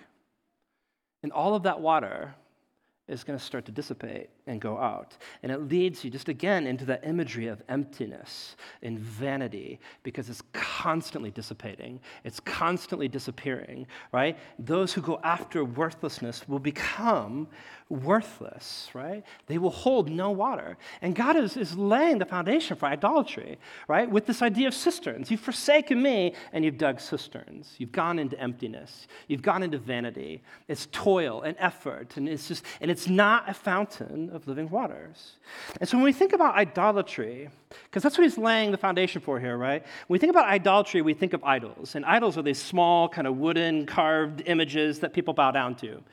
[1.22, 2.36] And all of that water
[3.08, 5.18] is going to start to dissipate and go out.
[5.42, 10.42] And it leads you just again into that imagery of emptiness and vanity because it's
[10.54, 14.38] constantly dissipating, it's constantly disappearing, right?
[14.58, 17.50] Those who go after worthlessness will become
[17.90, 19.24] worthless, right?
[19.48, 20.78] They will hold no water.
[21.02, 24.10] And God is, is laying the foundation for idolatry, right?
[24.10, 25.30] With this idea of cisterns.
[25.30, 27.76] You've forsaken me and you've dug cisterns.
[27.78, 29.08] You've gone into emptiness.
[29.28, 30.42] You've gone into vanity.
[30.68, 35.38] It's toil and effort, and it's just, and it's not a fountain of living waters.
[35.80, 37.50] And so when we think about idolatry,
[37.86, 39.82] because that's what he's laying the foundation for here, right?
[40.06, 41.96] When we think about idolatry, we think of idols.
[41.96, 46.04] And idols are these small, kind of wooden, carved images that people bow down to.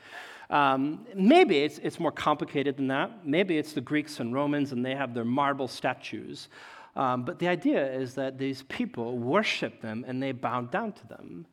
[0.49, 3.27] Um, maybe it's, it's more complicated than that.
[3.27, 6.49] Maybe it's the Greeks and Romans and they have their marble statues.
[6.95, 11.07] Um, but the idea is that these people worship them and they bow down to
[11.07, 11.45] them.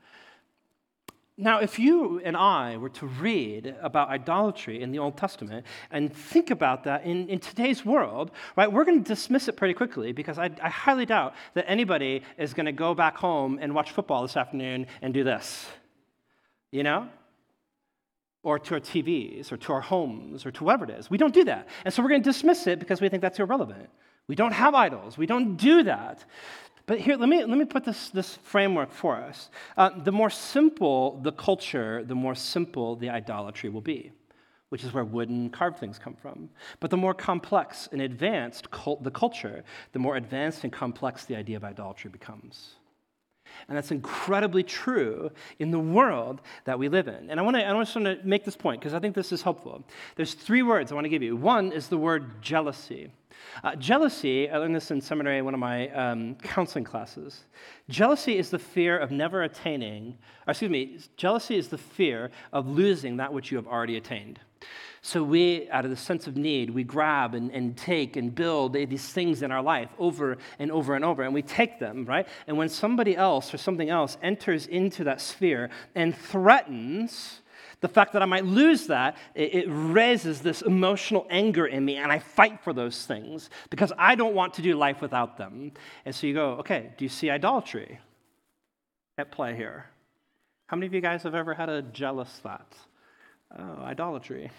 [1.41, 6.13] Now, if you and I were to read about idolatry in the Old Testament and
[6.13, 10.11] think about that in, in today's world, right, we're going to dismiss it pretty quickly
[10.11, 13.93] because I, I highly doubt that anybody is going to go back home and watch
[13.93, 15.65] football this afternoon and do this.
[16.73, 17.09] You know?
[18.43, 21.09] Or to our TVs, or to our homes, or to whatever it is.
[21.09, 21.69] We don't do that.
[21.85, 23.91] And so we're going to dismiss it because we think that's irrelevant.
[24.27, 25.17] We don't have idols.
[25.17, 26.25] We don't do that.
[26.89, 29.51] But here, let me, let me put this, this framework for us.
[29.77, 34.11] Uh, the more simple the culture, the more simple the idolatry will be,
[34.71, 36.49] which is where wooden carved things come from.
[36.81, 41.37] But the more complex and advanced cult, the culture, the more advanced and complex the
[41.37, 42.77] idea of idolatry becomes.
[43.67, 47.31] And that's incredibly true in the world that we live in.
[47.31, 49.33] And I want to, I just want to make this point because I think this
[49.33, 49.83] is helpful.
[50.17, 51.37] There's three words I want to give you.
[51.37, 53.11] One is the word jealousy.
[53.63, 57.45] Uh, jealousy, I learned this in seminary in one of my um, counseling classes.
[57.89, 63.17] Jealousy is the fear of never attaining, excuse me, jealousy is the fear of losing
[63.17, 64.41] that which you have already attained.
[65.01, 68.73] So we, out of the sense of need, we grab and, and take and build
[68.73, 72.27] these things in our life over and over and over, and we take them, right?
[72.47, 77.43] And when somebody else or something else enters into that sphere and threatens,
[77.81, 81.97] the fact that I might lose that, it, it, raises this emotional anger in me,
[81.97, 85.73] and I fight for those things because I don't want to do life without them.
[86.05, 88.01] And so you go, okay, do you see idolatry
[89.17, 89.87] at play here?
[90.67, 92.75] How many of you guys have ever had a jealous thought?
[93.57, 94.51] Oh, idolatry.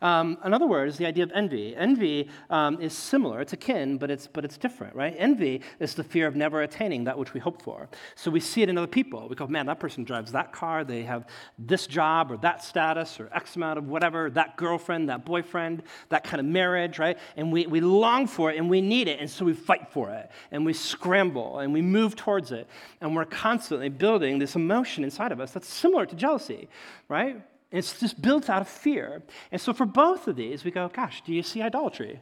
[0.00, 1.74] Um, another word is the idea of envy.
[1.76, 5.14] Envy um, is similar, it's akin, but it's, but it's different, right?
[5.16, 7.88] Envy is the fear of never attaining that which we hope for.
[8.14, 9.28] So we see it in other people.
[9.28, 11.26] We go, man, that person drives that car, they have
[11.58, 16.24] this job or that status or X amount of whatever, that girlfriend, that boyfriend, that
[16.24, 17.18] kind of marriage, right?
[17.36, 20.10] And we, we long for it and we need it, and so we fight for
[20.10, 22.68] it and we scramble and we move towards it.
[23.00, 26.68] And we're constantly building this emotion inside of us that's similar to jealousy,
[27.08, 27.42] right?
[27.70, 29.22] It's just built out of fear.
[29.52, 32.20] And so for both of these, we go, gosh, do you see idolatry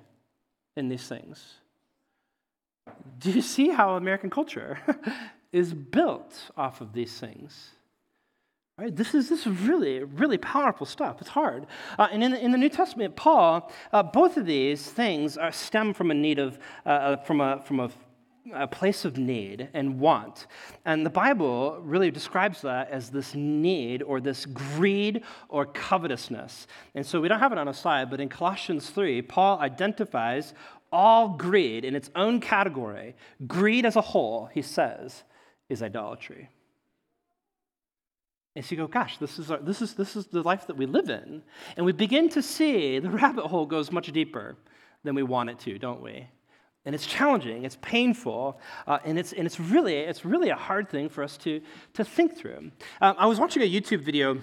[0.76, 1.54] in these things?
[3.18, 4.78] Do you see how American culture
[5.52, 7.70] is built off of these things?
[8.78, 8.94] Right?
[8.94, 11.22] This is this is really really powerful stuff.
[11.22, 11.66] It's hard.
[11.98, 15.50] Uh, and in the, in the New Testament, Paul, uh, both of these things are,
[15.50, 17.90] stem from a need of uh, uh, from a from a,
[18.54, 20.46] a place of need and want.
[20.84, 26.66] And the Bible really describes that as this need or this greed or covetousness.
[26.94, 30.54] And so we don't have it on a slide, but in Colossians 3, Paul identifies
[30.92, 33.14] all greed in its own category.
[33.46, 35.24] Greed as a whole, he says,
[35.68, 36.48] is idolatry.
[38.54, 40.76] And so you go, gosh, this is, our, this, is, this is the life that
[40.76, 41.42] we live in.
[41.76, 44.56] And we begin to see the rabbit hole goes much deeper
[45.04, 46.26] than we want it to, don't we?
[46.86, 50.88] And it's challenging, it's painful, uh, and, it's, and it's, really, it's really a hard
[50.88, 51.60] thing for us to,
[51.94, 52.70] to think through.
[53.00, 54.38] Um, I was watching a YouTube video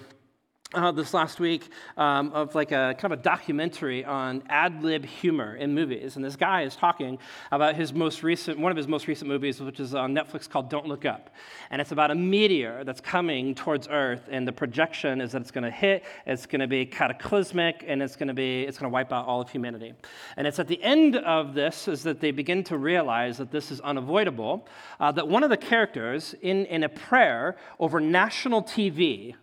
[0.72, 5.04] uh, this last week um, of like a kind of a documentary on ad lib
[5.04, 6.16] humor in movies.
[6.16, 7.18] And this guy is talking
[7.52, 10.70] about his most recent, one of his most recent movies, which is on Netflix called
[10.70, 11.30] Don't Look Up.
[11.70, 14.28] And it's about a meteor that's coming towards Earth.
[14.30, 18.02] And the projection is that it's going to hit, it's going to be cataclysmic, and
[18.02, 19.94] it's going to be, it's going to wipe out all of humanity.
[20.36, 23.70] And it's at the end of this is that they begin to realize that this
[23.70, 24.66] is unavoidable,
[24.98, 29.34] uh, that one of the characters in, in a prayer over national TV,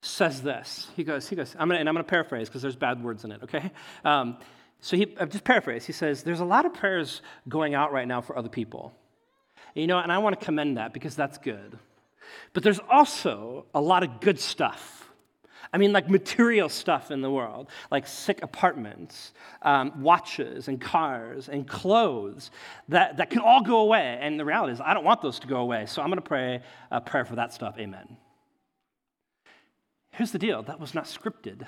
[0.00, 0.88] says this.
[0.96, 3.24] He goes, he goes, I'm gonna, and I'm going to paraphrase because there's bad words
[3.24, 3.70] in it, okay?
[4.04, 4.38] Um,
[4.80, 5.84] so he, I've just paraphrase.
[5.84, 8.94] He says, There's a lot of prayers going out right now for other people.
[9.74, 11.78] And you know, and I want to commend that because that's good.
[12.52, 14.96] But there's also a lot of good stuff.
[15.72, 19.32] I mean, like material stuff in the world, like sick apartments,
[19.62, 22.50] um, watches, and cars, and clothes
[22.88, 24.18] that, that can all go away.
[24.20, 25.86] And the reality is, I don't want those to go away.
[25.86, 27.76] So I'm going to pray a prayer for that stuff.
[27.78, 28.16] Amen.
[30.20, 31.66] Here's the deal that was not scripted,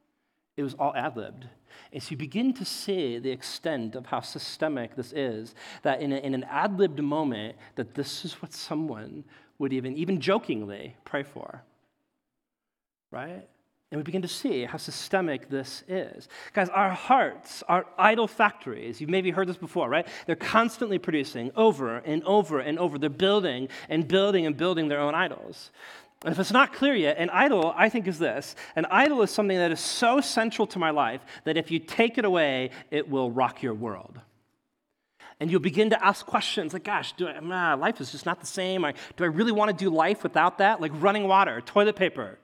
[0.56, 1.48] it was all ad libbed.
[1.92, 6.12] And so you begin to see the extent of how systemic this is, that in,
[6.12, 9.24] a, in an ad libbed moment, that this is what someone
[9.58, 11.64] would even, even jokingly, pray for.
[13.10, 13.48] Right?
[13.90, 16.28] And we begin to see how systemic this is.
[16.52, 19.00] Guys, our hearts are idol factories.
[19.00, 20.06] You've maybe heard this before, right?
[20.26, 22.96] They're constantly producing over and over and over.
[22.96, 25.72] They're building and building and building their own idols.
[26.24, 29.30] And if it's not clear yet, an idol, I think, is this an idol is
[29.30, 33.08] something that is so central to my life that if you take it away, it
[33.08, 34.20] will rock your world.
[35.40, 38.40] And you'll begin to ask questions like, gosh, do I, nah, life is just not
[38.40, 38.84] the same.
[39.16, 40.80] Do I really want to do life without that?
[40.80, 42.38] Like running water, toilet paper.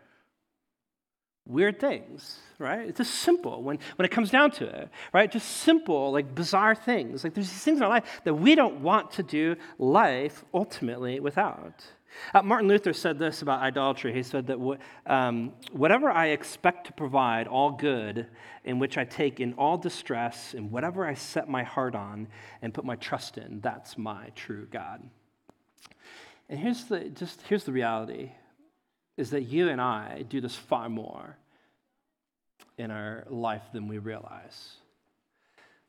[1.46, 2.88] Weird things, right?
[2.88, 5.30] It's just simple when, when it comes down to it, right?
[5.30, 7.24] Just simple, like bizarre things.
[7.24, 11.18] Like there's these things in our life that we don't want to do life ultimately
[11.18, 11.84] without.
[12.32, 14.12] Uh, Martin Luther said this about idolatry.
[14.12, 18.26] He said that um, whatever I expect to provide, all good,
[18.64, 22.28] in which I take in all distress, and whatever I set my heart on
[22.62, 25.02] and put my trust in, that's my true God.
[26.48, 28.32] And here's the, just, here's the reality
[29.16, 31.36] is that you and I do this far more
[32.76, 34.74] in our life than we realize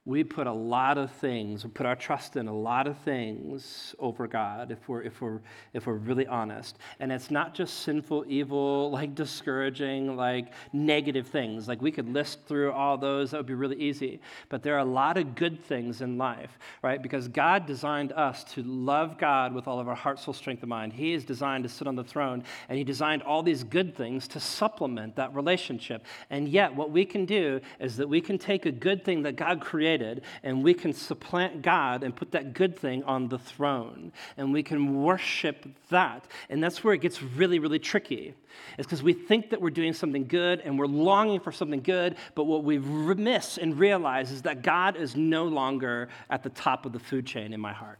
[0.07, 3.95] we put a lot of things, we put our trust in a lot of things
[3.97, 5.39] over God if we're, if we're,
[5.73, 6.77] if we're really honest.
[6.99, 11.67] And it's not just sinful, evil, like discouraging, like negative things.
[11.67, 14.21] Like we could list through all those, that would be really easy.
[14.49, 17.01] But there are a lot of good things in life, right?
[17.01, 20.69] Because God designed us to love God with all of our heart, soul, strength, and
[20.69, 20.93] mind.
[20.93, 24.27] He is designed to sit on the throne, and He designed all these good things
[24.29, 26.05] to supplement that relationship.
[26.29, 29.35] And yet, what we can do is that we can take a good thing that
[29.35, 33.37] God created created, and we can supplant God and put that good thing on the
[33.37, 34.11] throne.
[34.37, 36.25] And we can worship that.
[36.49, 38.33] And that's where it gets really, really tricky.
[38.77, 42.15] It's because we think that we're doing something good and we're longing for something good,
[42.35, 46.85] but what we miss and realize is that God is no longer at the top
[46.85, 47.99] of the food chain in my heart.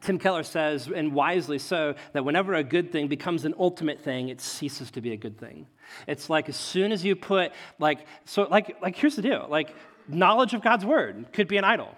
[0.00, 4.28] Tim Keller says, and wisely so, that whenever a good thing becomes an ultimate thing,
[4.28, 5.66] it ceases to be a good thing.
[6.06, 9.46] It's like as soon as you put, like, so, like, like here's the deal.
[9.50, 9.74] Like,
[10.08, 11.94] knowledge of God's word could be an idol.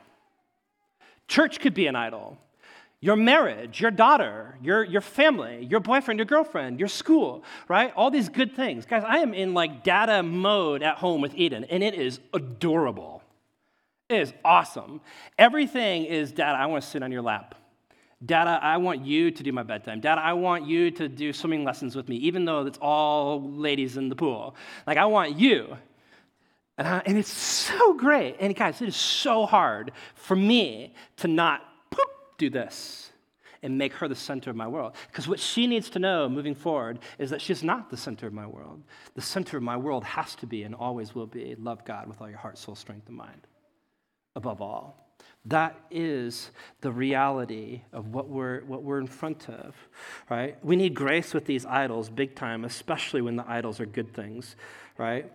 [1.29, 2.38] Church could be an idol.
[3.03, 7.92] Your marriage, your daughter, your, your family, your boyfriend, your girlfriend, your school, right?
[7.96, 8.85] All these good things.
[8.85, 13.23] Guys, I am in like data mode at home with Eden, and it is adorable.
[14.11, 15.01] It is awesome.
[15.38, 16.59] Everything is data.
[16.59, 17.55] I want to sit on your lap.
[18.27, 20.01] Data, I want you to do my bedtime.
[20.01, 23.96] Data, I want you to do swimming lessons with me, even though it's all ladies
[23.96, 24.55] in the pool.
[24.87, 25.79] Like, I want you.
[26.78, 28.37] And, I, and it's so great.
[28.40, 31.62] And guys, it is so hard for me to not
[32.38, 33.12] do this
[33.62, 34.94] and make her the center of my world.
[35.09, 38.33] Because what she needs to know moving forward is that she's not the center of
[38.33, 38.83] my world.
[39.14, 42.21] The center of my world has to be and always will be love God with
[42.21, 43.46] all your heart, soul, strength, and mind
[44.35, 45.06] above all.
[45.46, 46.50] That is
[46.81, 49.75] the reality of what we're, what we're in front of,
[50.29, 50.62] right?
[50.64, 54.56] We need grace with these idols big time, especially when the idols are good things,
[54.98, 55.31] right?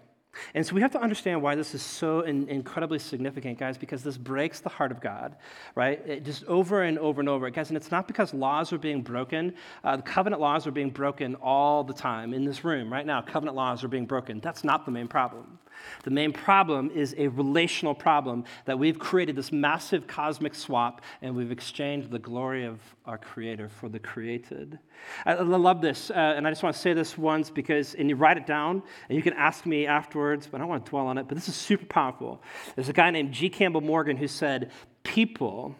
[0.53, 4.03] And so we have to understand why this is so in, incredibly significant, guys, because
[4.03, 5.35] this breaks the heart of God,
[5.75, 6.01] right?
[6.05, 7.49] It just over and over and over.
[7.49, 9.53] Guys, and it's not because laws are being broken.
[9.83, 13.21] Uh, the covenant laws are being broken all the time in this room right now.
[13.21, 14.39] Covenant laws are being broken.
[14.39, 15.59] That's not the main problem.
[16.03, 21.35] The main problem is a relational problem that we've created this massive cosmic swap and
[21.35, 24.79] we've exchanged the glory of our Creator for the created.
[25.25, 28.09] I, I love this, uh, and I just want to say this once because, and
[28.09, 30.89] you write it down, and you can ask me afterwards, but I don't want to
[30.89, 32.41] dwell on it, but this is super powerful.
[32.75, 33.49] There's a guy named G.
[33.49, 34.71] Campbell Morgan who said,
[35.03, 35.75] People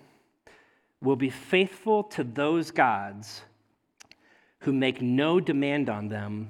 [1.01, 3.41] will be faithful to those gods
[4.59, 6.49] who make no demand on them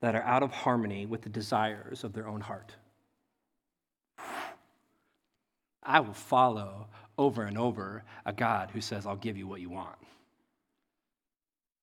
[0.00, 2.74] that are out of harmony with the desires of their own heart.
[5.82, 9.70] I will follow over and over a God who says, I'll give you what you
[9.70, 9.96] want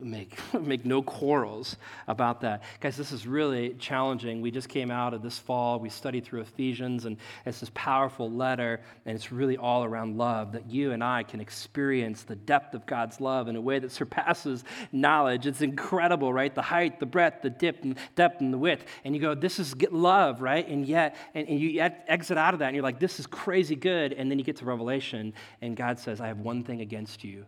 [0.03, 1.77] make, make no quarrels
[2.07, 2.63] about that.
[2.79, 4.41] Guys, this is really challenging.
[4.41, 8.29] We just came out of this fall, we studied through Ephesians, and it's this powerful
[8.29, 12.73] letter, and it's really all around love that you and I can experience the depth
[12.75, 15.47] of God's love in a way that surpasses knowledge.
[15.47, 16.53] It's incredible, right?
[16.53, 18.85] The height, the breadth, the depth, and, depth, and the width.
[19.03, 20.67] And you go, this is love, right?
[20.67, 23.75] And yet, and, and you exit out of that, and you're like, this is crazy
[23.75, 24.13] good.
[24.13, 27.45] And then you get to Revelation, and God says, I have one thing against you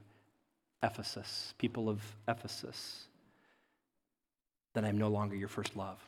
[0.85, 3.07] Ephesus, people of Ephesus,
[4.73, 5.99] then I'm no longer your first love.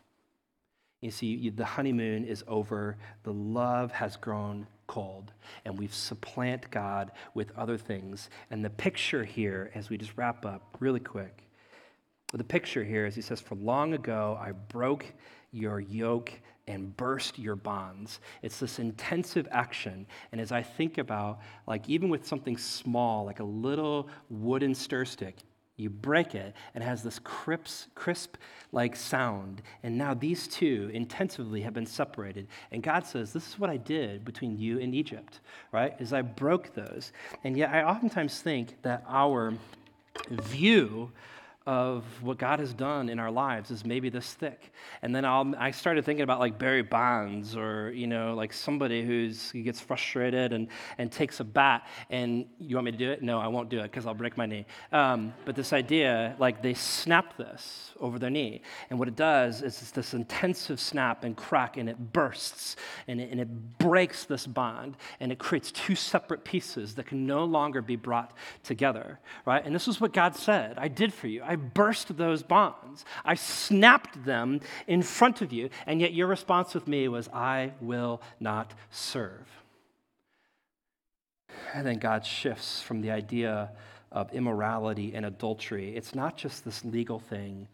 [1.01, 5.32] You see, the honeymoon is over, the love has grown cold,
[5.65, 8.30] and we've supplant God with other things.
[8.49, 11.43] And the picture here, as we just wrap up really quick,
[12.34, 15.05] the picture here is he says, For long ago I broke
[15.51, 16.32] your yoke
[16.68, 18.20] and burst your bonds.
[18.41, 20.05] It's this intensive action.
[20.32, 25.05] And as I think about, like, even with something small, like a little wooden stir
[25.05, 25.38] stick,
[25.78, 28.36] you break it and it has this crisp, crisp
[28.72, 29.61] like sound.
[29.84, 32.47] And now these two intensively have been separated.
[32.72, 35.39] And God says, This is what I did between you and Egypt,
[35.72, 35.93] right?
[35.99, 37.13] Is I broke those.
[37.43, 39.53] And yet I oftentimes think that our
[40.30, 41.11] view
[41.68, 44.72] of what God has done in our lives is maybe this thick.
[45.01, 49.05] And then I'll, I started thinking about like Barry Bonds or, you know, like somebody
[49.05, 53.11] who's, he gets frustrated and, and takes a bat and you want me to do
[53.11, 53.22] it?
[53.22, 54.65] No, I won't do it because I'll break my knee.
[54.93, 58.61] Um, but this idea, like they snap this over their knee.
[58.89, 62.78] And what it does is it's this intensive snap and crack and it bursts
[63.09, 67.28] and it, and it breaks this bond and it creates two separate pieces that can
[67.28, 68.32] no longer be brought
[68.63, 69.65] together, right?
[69.65, 71.43] And this is what God said, I did for you.
[71.43, 73.05] I burst those bonds.
[73.26, 77.74] I snapped them in front of you, and yet your response with me was, I
[77.82, 79.47] will not serve.
[81.74, 83.72] And then God shifts from the idea
[84.12, 85.95] of immorality and adultery.
[85.95, 87.68] It's not just this legal thing,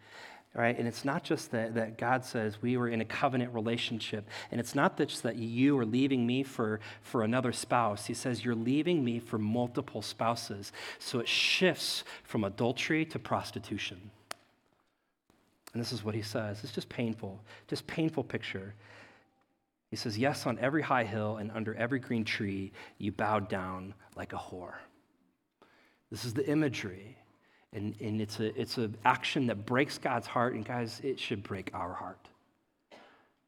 [0.54, 0.78] right?
[0.78, 4.30] And it's not just that, that God says we were in a covenant relationship.
[4.52, 8.06] And it's not just that you are leaving me for, for another spouse.
[8.06, 10.72] He says you're leaving me for multiple spouses.
[11.00, 14.12] So it shifts from adultery to prostitution.
[15.74, 16.64] And this is what he says.
[16.64, 18.76] It's just painful, just painful picture.
[19.90, 23.96] He says, Yes, on every high hill and under every green tree, you bowed down
[24.16, 24.76] like a whore.
[26.12, 27.18] This is the imagery
[27.74, 30.54] and, and it's, a, it's an action that breaks God's heart.
[30.54, 32.30] And guys, it should break our heart.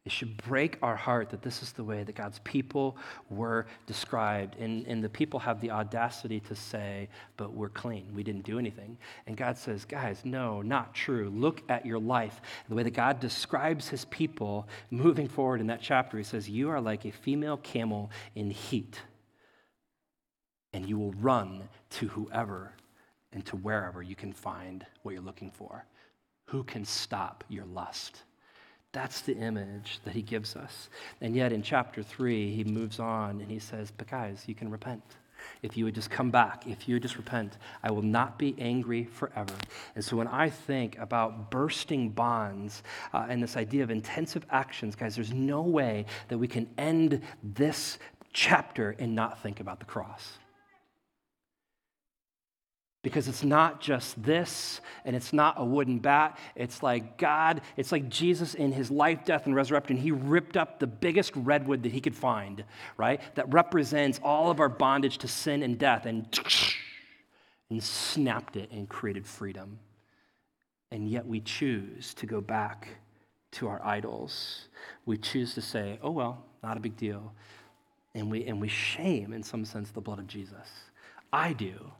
[0.05, 2.95] It should break our heart that this is the way that God's people
[3.31, 4.55] were described.
[4.59, 8.13] And, and the people have the audacity to say, but we're clean.
[8.13, 8.97] We didn't do anything.
[9.25, 11.31] And God says, guys, no, not true.
[11.35, 12.39] Look at your life.
[12.69, 16.69] The way that God describes his people moving forward in that chapter, he says, You
[16.69, 18.99] are like a female camel in heat,
[20.71, 22.73] and you will run to whoever
[23.35, 25.85] and to wherever you can find what you're looking for.
[26.45, 28.23] Who can stop your lust?
[28.93, 30.89] That's the image that he gives us.
[31.19, 34.71] And yet in chapter three, he moves on and he says, But guys, you can
[34.71, 35.03] repent.
[35.61, 38.55] If you would just come back, if you would just repent, I will not be
[38.57, 39.53] angry forever.
[39.95, 42.83] And so when I think about bursting bonds
[43.13, 47.21] uh, and this idea of intensive actions, guys, there's no way that we can end
[47.43, 47.99] this
[48.31, 50.37] chapter and not think about the cross
[53.05, 56.39] because it's not just this and it's not a wooden bat.
[56.55, 59.95] It's like God, it's like Jesus in his life, death, and resurrection.
[59.95, 62.63] He ripped up the biggest redwood that he could find,
[62.97, 63.21] right?
[63.35, 66.25] That represents all of our bondage to sin and death and,
[67.69, 69.77] and snapped it and created freedom.
[70.89, 72.87] And yet we choose to go back
[73.51, 74.67] to our idols.
[75.05, 77.33] We choose to say, oh, well, not a big deal.
[78.15, 80.67] and we, and we shame, in some sense, the blood of Jesus.
[81.31, 81.91] I do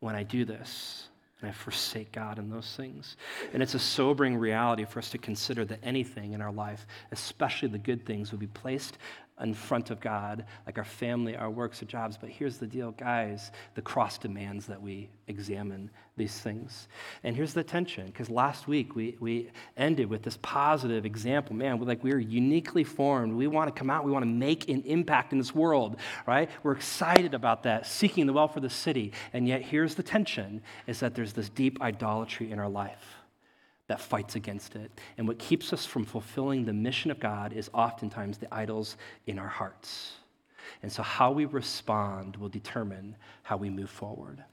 [0.00, 1.06] when I do this.
[1.40, 3.16] And I forsake God in those things.
[3.54, 7.68] And it's a sobering reality for us to consider that anything in our life, especially
[7.68, 8.98] the good things, will be placed
[9.40, 12.16] in front of God, like our family, our works, our jobs.
[12.16, 16.88] But here's the deal, guys the cross demands that we examine these things.
[17.24, 21.56] And here's the tension, because last week we, we ended with this positive example.
[21.56, 23.32] Man, we're like we are uniquely formed.
[23.32, 26.50] We want to come out, we want to make an impact in this world, right?
[26.62, 29.12] We're excited about that, seeking the welfare of the city.
[29.32, 33.19] And yet here's the tension is that there's this deep idolatry in our life
[33.90, 34.88] that fights against it.
[35.18, 39.36] And what keeps us from fulfilling the mission of God is oftentimes the idols in
[39.36, 40.12] our hearts.
[40.84, 44.44] And so, how we respond will determine how we move forward.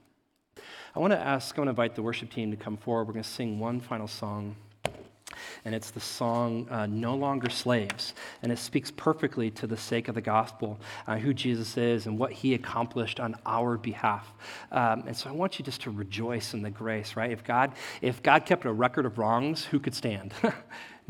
[0.96, 3.06] I want to ask, I want to invite the worship team to come forward.
[3.06, 4.56] We're going to sing one final song
[5.64, 8.14] and it's the song uh, No Longer Slaves.
[8.42, 12.18] And it speaks perfectly to the sake of the gospel, uh, who Jesus is and
[12.18, 14.32] what he accomplished on our behalf.
[14.72, 17.30] Um, and so I want you just to rejoice in the grace, right?
[17.30, 20.32] If God, if God kept a record of wrongs, who could stand?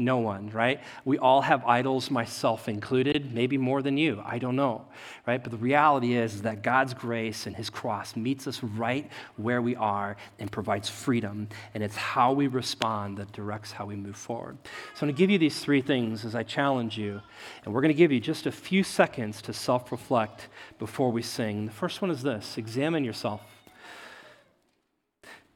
[0.01, 0.80] No one, right?
[1.05, 4.22] We all have idols, myself included, maybe more than you.
[4.24, 4.84] I don't know,
[5.26, 5.42] right?
[5.42, 9.74] But the reality is that God's grace and His cross meets us right where we
[9.74, 11.49] are and provides freedom.
[11.74, 14.57] And it's how we respond that directs how we move forward.
[14.94, 17.20] So I'm going to give you these three things as I challenge you.
[17.64, 20.46] And we're going to give you just a few seconds to self reflect
[20.78, 21.66] before we sing.
[21.66, 23.40] The first one is this examine yourself.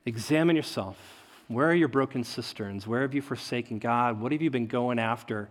[0.05, 1.12] Examine yourself.
[1.53, 2.87] Where are your broken cisterns?
[2.87, 4.21] Where have you forsaken God?
[4.21, 5.49] What have you been going after?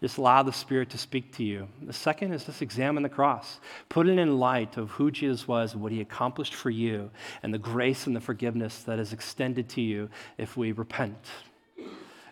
[0.00, 1.68] Just allow the Spirit to speak to you.
[1.82, 3.60] The second is just examine the cross.
[3.88, 7.10] Put it in light of who Jesus was, what he accomplished for you,
[7.42, 11.30] and the grace and the forgiveness that is extended to you if we repent.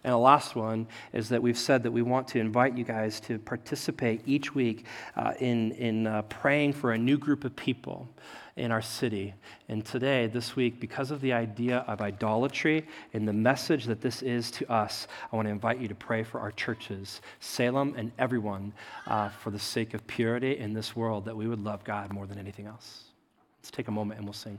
[0.05, 3.20] And the last one is that we've said that we want to invite you guys
[3.20, 4.86] to participate each week
[5.16, 8.09] uh, in, in uh, praying for a new group of people
[8.57, 9.32] in our city.
[9.68, 14.22] And today, this week, because of the idea of idolatry and the message that this
[14.22, 18.12] is to us, I want to invite you to pray for our churches, Salem and
[18.18, 18.72] everyone,
[19.07, 22.26] uh, for the sake of purity in this world, that we would love God more
[22.26, 23.05] than anything else.
[23.61, 24.59] Let's take a moment and we'll sing.